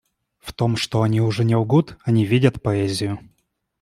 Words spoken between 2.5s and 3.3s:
поэзию.